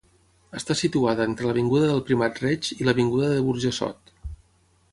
Està 0.59 0.75
situada 0.79 1.27
entre 1.31 1.49
l'avinguda 1.49 1.91
del 1.91 2.01
Primat 2.07 2.41
Reig 2.45 2.71
i 2.77 2.87
l'avinguda 2.89 3.29
de 3.35 3.45
Burjassot. 3.51 4.13